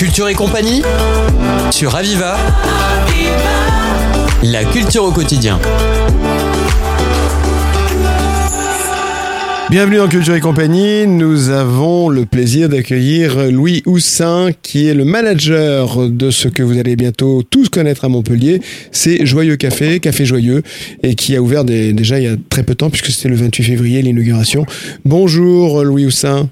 [0.00, 0.80] Culture et compagnie
[1.70, 2.38] sur Aviva.
[4.42, 5.60] La culture au quotidien.
[9.68, 11.06] Bienvenue dans Culture et compagnie.
[11.06, 16.78] Nous avons le plaisir d'accueillir Louis Houssin, qui est le manager de ce que vous
[16.78, 18.62] allez bientôt tous connaître à Montpellier.
[18.92, 20.62] C'est Joyeux Café, Café Joyeux,
[21.02, 23.36] et qui a ouvert déjà il y a très peu de temps, puisque c'était le
[23.36, 24.64] 28 février l'inauguration.
[25.04, 26.48] Bonjour Louis Houssin.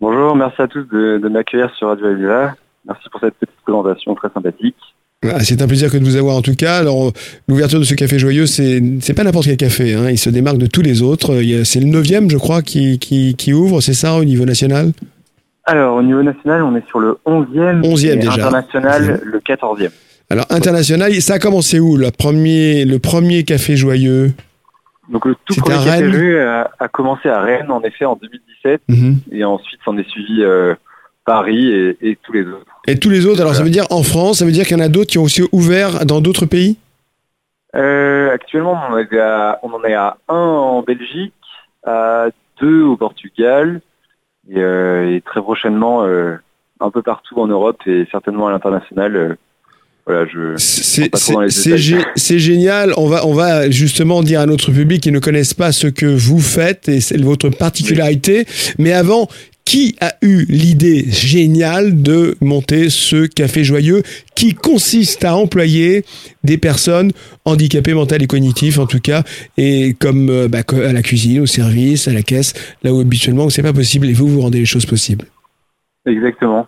[0.00, 2.54] Bonjour, merci à tous de, de m'accueillir sur Radio Aviva.
[2.86, 4.76] Merci pour cette petite présentation très sympathique.
[5.24, 6.76] Ah, C'est un plaisir que de vous avoir en tout cas.
[6.78, 7.12] Alors,
[7.48, 9.94] l'ouverture de ce café joyeux, c'est c'est pas n'importe quel café.
[9.94, 10.08] Hein.
[10.10, 11.42] Il se démarque de tous les autres.
[11.64, 14.92] C'est le neuvième, je crois, qui, qui, qui ouvre, c'est ça, au niveau national?
[15.64, 17.82] Alors, au niveau national, on est sur le 11e.
[17.82, 18.32] 11e et déjà.
[18.46, 19.90] international, le 14e.
[20.30, 24.32] Alors, international, ça a commencé où le premier, le premier café joyeux?
[25.08, 28.82] Donc, le tout premier Jeu a, a commencé à Rennes, en effet, en 2017.
[28.88, 29.18] Mhm.
[29.32, 30.74] Et ensuite, s'en est suivi euh,
[31.24, 32.80] Paris et, et tous les autres.
[32.86, 34.80] Et tous les autres, alors ça veut dire en France, ça veut dire qu'il y
[34.80, 36.78] en a d'autres qui ont aussi ouvert dans d'autres pays?
[37.76, 41.34] Euh, actuellement, on en, est à, on en est à un en Belgique,
[41.86, 42.28] à
[42.60, 43.82] deux au Portugal,
[44.48, 46.36] et, euh, et très prochainement euh,
[46.80, 49.36] un peu partout en Europe et certainement à l'international.
[50.08, 50.54] Voilà, je
[52.16, 52.94] C'est génial.
[52.96, 56.06] On va, on va justement dire à notre public qui ne connaissent pas ce que
[56.06, 58.46] vous faites et c'est votre particularité.
[58.78, 59.28] Mais avant,
[59.66, 64.00] qui a eu l'idée géniale de monter ce café joyeux
[64.34, 66.04] qui consiste à employer
[66.42, 67.10] des personnes
[67.44, 69.24] handicapées mentales et cognitives en tout cas
[69.58, 73.50] et comme euh, bah, à la cuisine, au service, à la caisse, là où habituellement
[73.50, 75.26] c'est pas possible et vous vous rendez les choses possibles.
[76.06, 76.66] Exactement.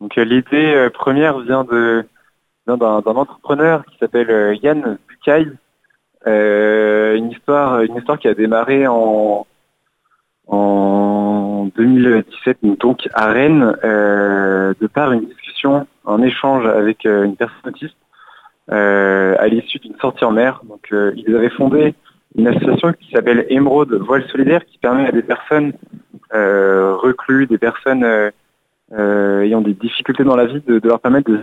[0.00, 2.04] Donc euh, l'idée euh, première vient de
[2.74, 5.52] d'un entrepreneur qui s'appelle euh, Yann Bucaille.
[6.26, 9.46] Euh, une histoire une histoire qui a démarré en
[10.48, 17.70] en 2017 donc à Rennes euh, de par une discussion un échange avec une personne
[17.70, 17.96] autiste
[18.68, 20.62] à l'issue d'une sortie en mer.
[20.64, 21.94] Donc ils avaient fondé
[22.36, 25.72] une association qui s'appelle Émeraude Voile Solidaire qui permet à des personnes
[26.34, 28.04] euh, recluses, des personnes
[28.92, 31.40] ayant des difficultés dans la vie, de, de leur permettre de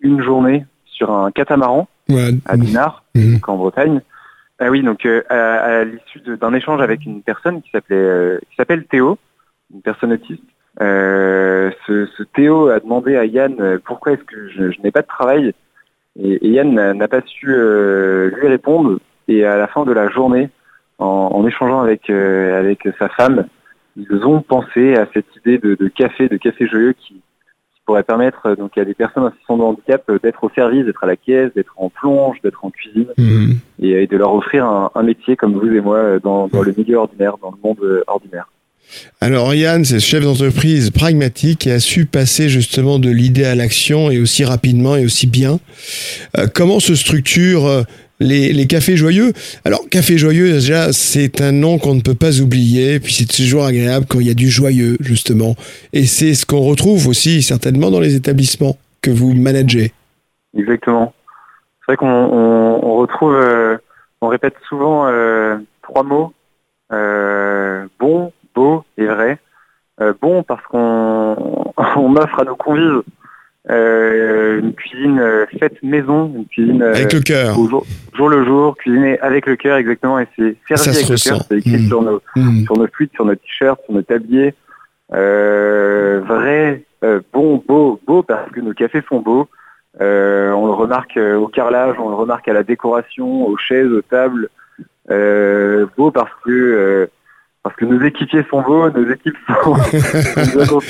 [0.00, 2.30] une journée sur un catamaran Ouais.
[2.46, 3.34] à Dinard, Mhm.
[3.34, 4.00] donc en Bretagne.
[4.58, 8.38] Ah oui, donc euh, à, à l'issue d'un échange avec une personne qui s'appelait, euh,
[8.50, 9.16] qui s'appelle Théo,
[9.72, 10.42] une personne autiste.
[10.80, 15.02] Euh, ce, ce Théo a demandé à Yann pourquoi est-ce que je, je n'ai pas
[15.02, 15.52] de travail?
[16.18, 18.98] Et, et Yann n'a pas su lui répondre.
[19.28, 20.50] Et à la fin de la journée,
[20.98, 23.46] en, en échangeant avec avec sa femme,
[23.96, 27.20] ils ont pensé à cette idée de, de café, de café joyeux qui
[27.90, 30.84] pourrait permettre euh, donc à des personnes en situation de handicap euh, d'être au service,
[30.84, 33.58] d'être à la caisse, d'être en plonge, d'être en cuisine Mhm.
[33.82, 36.74] et, et de leur offrir un, un métier comme vous et moi euh, dans, le
[36.76, 38.48] milieu ordinaire, dans le monde euh, ordinaire.
[39.20, 43.54] Alors Yann, c'est ce chef d'entreprise pragmatique qui a su passer justement de l'idée à
[43.56, 45.58] l'action et aussi rapidement et aussi bien.
[46.38, 47.82] Euh, comment se structurent euh,
[48.20, 49.32] les, cafés joyeux
[49.64, 53.64] Alors café joyeux déjà c'est un nom qu'on ne peut pas oublier, puis c'est toujours
[53.64, 55.56] agréable quand il y a du joyeux justement.
[55.92, 59.92] Et c'est ce qu'on retrouve aussi certainement dans les établissements que vous managez.
[60.56, 61.14] Exactement.
[61.80, 63.78] C'est vrai qu'on on, on retrouve, euh,
[64.20, 66.32] on répète souvent euh, trois mots
[66.92, 69.38] euh, bon, beau et vrai.
[70.22, 71.36] Bon parce qu'on
[71.96, 73.02] on offre à nos convives
[73.70, 77.58] une cuisine euh, faite maison, une cuisine euh, Avec le cœur.
[77.58, 81.16] au jour, jour le jour, cuisinée avec le cœur exactement, et c'est servi avec le
[81.28, 81.42] cœur.
[81.48, 81.88] C'est écrit Mm.
[81.88, 82.64] sur nos Mhm.
[82.64, 84.54] sur nos fluides, sur nos t-shirts, sur nos tabliers.
[85.12, 89.48] Euh, vrai, euh, bon, beau, beau parce que nos cafés sont beaux.
[90.00, 93.90] Euh, on le remarque euh, au carrelage, on le remarque à la décoration, aux chaises,
[93.90, 94.48] aux tables.
[95.10, 97.06] Euh, beau parce que euh,
[97.62, 99.74] parce que nos équipiers sont beaux, nos équipes sont.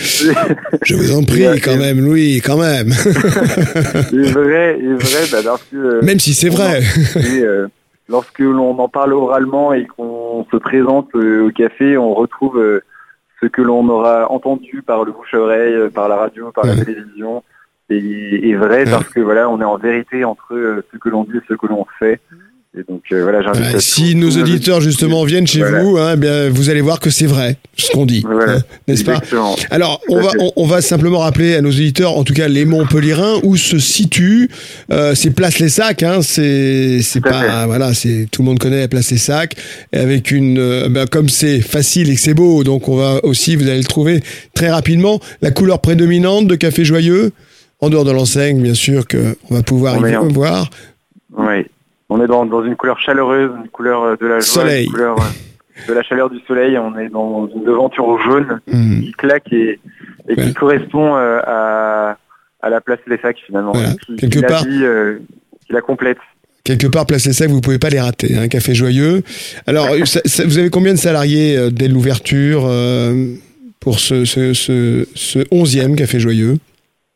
[0.84, 2.88] Je vous en prie quand même, Louis, quand même.
[4.12, 6.80] Et vrai, et vrai, bah, parce que euh, même si c'est vrai.
[7.16, 7.66] Et, euh,
[8.08, 12.80] lorsque l'on en parle oralement et qu'on se présente euh, au café, on retrouve
[13.40, 17.42] ce que l'on aura entendu par le bouche-oreille, par la radio, par la télévision,
[17.88, 18.90] et, et vrai Ouais.
[18.90, 21.66] parce que voilà, on est en vérité entre ce que l'on dit et ce que
[21.66, 22.20] l'on fait.
[22.78, 25.82] Et donc euh, voilà, j'invite Ouais, si nos auditeurs justement viennent chez Voilà.
[25.82, 28.58] vous, hein, bien, vous allez voir que c'est vrai ce qu'on dit, Voilà.
[28.58, 29.20] hein, n'est-ce pas.
[29.70, 32.64] Alors, on va, on, on va simplement rappeler à nos auditeurs, en tout cas les
[32.64, 34.48] Montpellierins, où se situe
[34.92, 36.04] euh, c'est Place les Sacs.
[36.04, 37.66] Hein, c'est c'est pas fait.
[37.66, 39.56] voilà, c'est tout le monde connaît la Place les Sacs.
[39.92, 43.18] Et avec une, euh, ben, comme c'est facile et que c'est beau, donc on va
[43.24, 44.22] aussi, vous allez le trouver
[44.54, 45.18] très rapidement.
[45.42, 47.32] La couleur prédominante de Café Joyeux,
[47.80, 50.70] en dehors de l'enseigne, bien sûr que on va pouvoir On y voir.
[51.36, 51.66] Oui.
[52.10, 54.84] On est dans, dans une couleur chaleureuse, une couleur euh, de la joie, Soleil.
[54.86, 56.76] une couleur euh, de la chaleur du soleil.
[56.78, 59.00] On est dans une devanture jaune Hmm.
[59.00, 59.78] qui claque et,
[60.28, 60.44] et Ouais.
[60.46, 62.16] qui correspond euh, à,
[62.60, 63.72] à la place les sacs finalement.
[63.72, 63.94] Voilà.
[64.04, 65.18] Qui, Quelque qui la part- euh,
[65.66, 66.18] qui la complète.
[66.62, 68.36] Quelque part, Place les Sacs, vous pouvez pas les rater.
[68.36, 69.22] Un café joyeux.
[69.66, 73.34] Alors, ça- ça- vous avez combien de salariés dès l'ouverture euh,
[73.80, 76.58] pour ce, ce, ce, ce 11e café joyeux?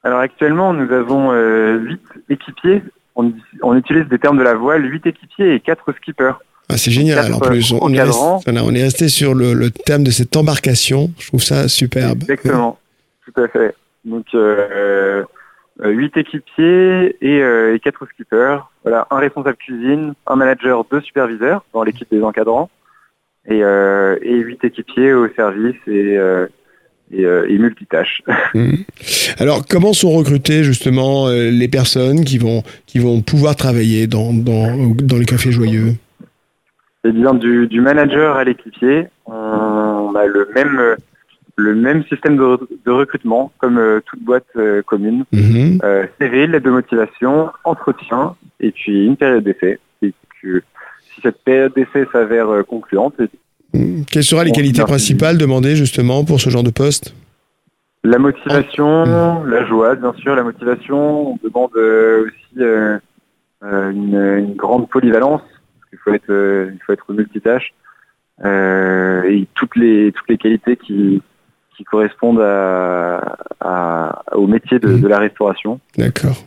[0.03, 2.01] Alors actuellement, nous avons euh, 8
[2.31, 2.83] équipiers.
[3.17, 3.33] On,
[3.63, 6.33] on utilise des termes de la voile, 8 équipiers et 4 skippers.
[6.69, 7.27] ah, C'est génial.
[7.27, 10.11] Quatre, En plus, on, on est resté, on est resté sur le, le thème de
[10.11, 11.11] cette embarcation.
[11.19, 12.23] Je trouve ça superbe.
[12.29, 12.79] Exactement,
[13.25, 13.75] tout à fait.
[14.05, 15.25] Donc euh,
[15.83, 18.59] euh, 8 équipiers et, euh, et 4 skippers.
[18.83, 22.69] Voilà, un responsable cuisine, un manager, deux superviseurs dans l'équipe des encadrants
[23.49, 26.47] et, euh, et 8 équipiers au service et, euh,
[27.13, 28.23] et, euh, et multitâches.
[28.55, 28.85] Mhm.
[29.39, 34.33] Alors, comment sont recrutées justement euh, les personnes qui vont, qui vont pouvoir travailler dans,
[34.33, 35.95] dans, dans les cafés joyeux?
[37.05, 40.97] Et bien du, du manager à l'équipier, on a le même
[41.57, 45.25] le même système de, re- de recrutement comme euh, toute boîte euh, commune.
[46.19, 49.79] CV, lettre de motivation, entretien et puis une période d'essai.
[50.03, 50.13] Et
[50.43, 50.63] que
[51.15, 53.15] si cette période d'essai s'avère concluante.
[54.11, 57.15] Quelles seraient les qualités principales demandées justement pour ce genre de poste?
[58.05, 59.05] La motivation,
[59.45, 61.33] la joie, bien sûr, la motivation.
[61.33, 62.99] On demande euh, aussi euh,
[63.65, 65.41] euh, une, une grande polyvalence.
[65.41, 67.73] Parce qu'il faut être, il faut être multitâche
[68.45, 71.23] euh, et toutes les toutes les qualités qui
[71.77, 75.81] qui correspondent à, à- au métier de, de la restauration.
[75.99, 76.45] D'accord.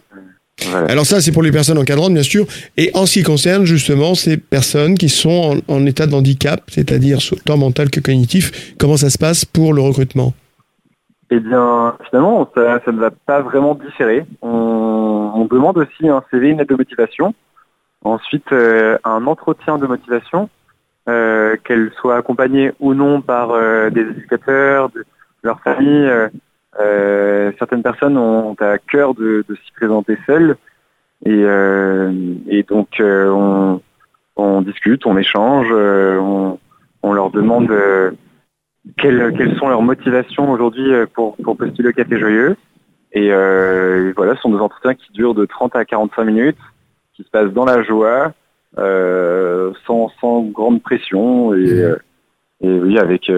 [0.66, 0.88] Voilà.
[0.92, 2.46] Alors ça, c'est pour les personnes encadrantes, bien sûr.
[2.78, 6.62] Et en ce qui concerne justement ces personnes qui sont en, en état de handicap,
[6.68, 10.34] c'est-à-dire tant mental que cognitif, comment ça se passe pour le recrutement?
[11.30, 14.26] Eh bien, finalement, ça, ça ne va pas vraiment différer.
[14.42, 17.36] On, on demande aussi un CV, une lettre de motivation.
[18.04, 20.50] Ensuite, euh, un entretien de motivation,
[21.10, 25.06] euh, qu'elle soit accompagnée ou non par euh, des éducateurs, de, de
[25.44, 26.10] leur famille.
[26.80, 30.56] Euh, certaines personnes ont à cœur de, s'y présenter seules.
[31.26, 32.12] Et, euh,
[32.68, 33.80] donc, euh,
[34.36, 37.72] on, discute, on échange, on, leur demande...
[38.98, 42.56] quelles, sont leurs motivations aujourd'hui pour, postuler au Café Joyeux.
[43.14, 46.58] Et, euh, voilà, ce sont des entretiens qui durent de 30 à 45 minutes,
[47.16, 48.34] qui se passent dans la joie,
[48.76, 51.94] sans, grande pression et,
[52.62, 53.32] oui, avec,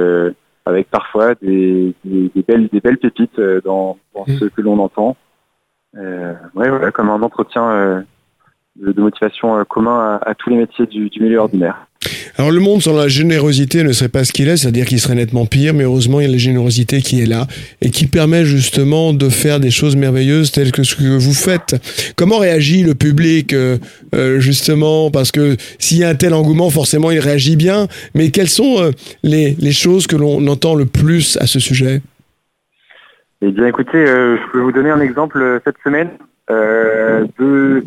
[0.70, 4.38] avec parfois des, des, des belles, des belles pépites euh, dans, dans Mhm.
[4.40, 5.18] ce que l'on entend.
[5.98, 8.02] Euh, ouais, voilà, comme un entretien euh,
[8.76, 11.88] de, de motivation commun à, à tous les métiers du, du milieu ordinaire.
[12.40, 15.14] Alors le monde sans la générosité ne serait pas ce qu'il est, c'est-à-dire qu'il serait
[15.14, 17.48] nettement pire, mais heureusement il y a la générosité qui est là
[17.82, 21.76] et qui permet justement de faire des choses merveilleuses telles que ce que vous faites.
[22.16, 23.78] Comment réagit le public euh,
[24.16, 25.12] euh, justement?
[25.12, 28.84] Parce que s'il y a un tel engouement, forcément il réagit bien, mais quelles sont
[28.84, 28.92] euh,
[29.22, 32.02] les, choses que l'on entend le plus à ce sujet?
[33.42, 36.12] Eh bien, écoutez, euh, je peux vous donner un exemple cette semaine.
[36.50, 37.84] Euh, de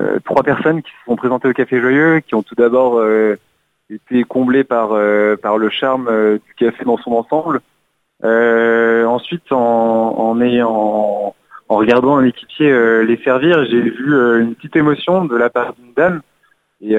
[0.00, 2.98] euh, trois personnes qui se sont présentées au Café Joyeux, qui ont tout d'abord
[3.94, 7.60] été comblées par euh, par le charme euh, du café dans son ensemble.
[8.24, 11.34] Euh, ensuite, en, ayant
[11.68, 12.70] en regardant un équipier
[13.04, 16.20] les servir, j'ai vu une petite émotion de la part d'une dame
[16.80, 16.94] et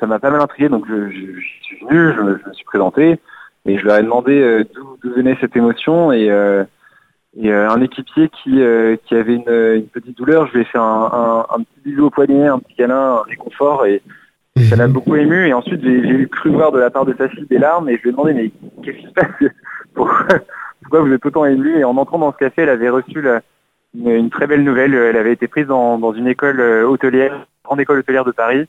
[0.00, 0.68] ça m'a pas mal intrigué.
[0.68, 3.20] Donc, je, suis venu, je, me- suis présenté
[3.66, 8.60] et je leur ai demandé d'où venait cette émotion et un équipier qui,
[9.06, 12.10] qui avait une, petite douleur, je lui ai fait un, un, un petit bisou au
[12.10, 14.02] poignet, un petit câlin, un réconfort, et
[14.64, 15.46] ça l'a beaucoup ému.
[15.48, 18.02] Et ensuite, j'ai cru voir de la part de sa fille des larmes, et je
[18.02, 18.50] lui ai demandé, mais
[18.82, 19.26] qu'est-ce qui se passe?
[19.94, 20.26] Pourquoi,
[20.82, 21.78] pourquoi vous êtes autant ému?
[21.78, 23.40] Et en entrant dans ce café, elle avait reçu la-
[23.94, 24.94] une, une très belle nouvelle.
[24.94, 28.66] Elle avait été prise dans, dans une école euh, hôtelière, grande école hôtelière de Paris.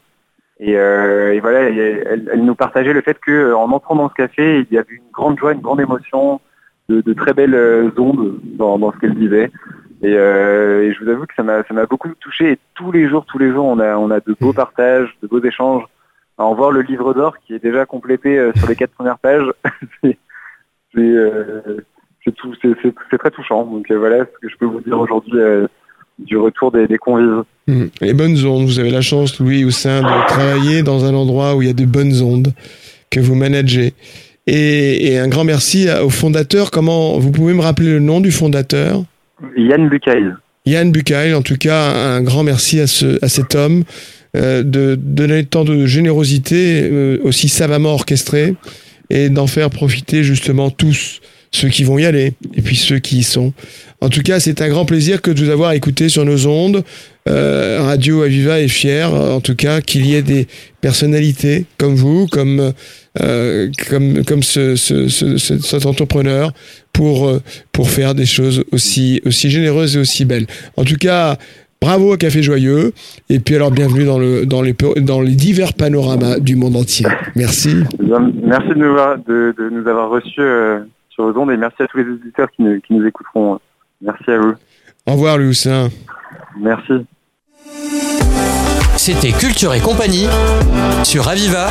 [0.59, 4.13] Et, euh, et voilà, elle, elle nous partageait le fait que en entrant dans ce
[4.15, 6.41] café, il y avait une grande joie, une grande émotion,
[6.89, 9.51] de, de très belles euh, ondes dans, dans ce qu'elle disait.
[10.01, 12.51] Et, euh, et je vous avoue que ça m'a ça m'a beaucoup touché.
[12.51, 15.27] Et tous les jours, tous les jours, on a on a de beaux partages, de
[15.27, 15.83] beaux échanges.
[16.37, 19.19] À en voir le livre d'or qui est déjà complété euh, sur les quatre premières
[19.19, 19.43] pages.
[20.03, 20.17] c'est
[20.95, 21.83] euh,
[22.23, 23.65] c'est très touchant.
[23.65, 25.39] Donc voilà ce que je peux vous dire aujourd'hui
[26.19, 27.43] du retour des, des convives.
[27.67, 27.87] Hmm.
[28.01, 31.61] Les bonnes ondes, vous avez la chance, Louis Houssin, de travailler dans un endroit où
[31.61, 32.53] il y a de bonnes ondes
[33.09, 33.93] que vous managez.
[34.45, 36.71] Et, et un grand merci au fondateur.
[36.71, 39.03] Comment vous pouvez me rappeler le nom du fondateur?
[39.55, 40.33] Yann Bucaille.
[40.65, 43.83] Yann Bucaille, en tout cas, un grand merci à cet homme
[44.35, 48.53] euh, de donner tant de générosité, euh, aussi savamment orchestrée,
[49.09, 51.19] et d'en faire profiter justement tous
[51.51, 53.53] ceux qui vont y aller et puis ceux qui y sont.
[54.01, 56.83] En tout cas, c'est un grand plaisir que de vous avoir écouté sur nos ondes.
[57.27, 60.47] Euh, Radio Aviva est fier, en tout cas, qu'il y ait des
[60.81, 62.71] personnalités comme vous, comme
[63.21, 66.51] euh, comme comme ce, ce, ce, cet entrepreneur
[66.93, 67.41] pour euh,
[67.71, 70.47] pour faire des choses aussi aussi généreuses et aussi belles.
[70.77, 71.37] En tout cas,
[71.81, 72.91] Bravo au Café Joyeux.
[73.29, 77.07] Et puis alors, bienvenue dans, le, dans, les, dans les divers panoramas du monde entier.
[77.35, 77.83] Merci.
[77.99, 80.79] Merci de nous avoir, de, de nous avoir reçus euh,
[81.09, 83.59] sur vos ondes et merci à tous les auditeurs qui nous, qui nous écouteront.
[84.01, 84.53] Merci à vous.
[85.05, 85.89] Au revoir, Lucien.
[86.57, 87.05] Merci.
[88.97, 90.27] C'était Culture et compagnie
[91.03, 91.69] sur Aviva.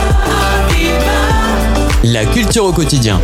[2.04, 3.20] La culture au quotidien.